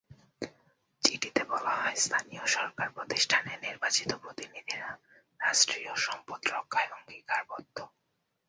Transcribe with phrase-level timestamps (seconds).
[1.03, 4.89] চিঠিতে বলা হয়, স্থানীয় সরকার প্রতিষ্ঠানের নির্বাচিত প্রতিনিধিরা
[5.39, 7.77] রাষ্ট্রীয় সম্পদ রক্ষায় অঙ্গীকারবদ্ধ।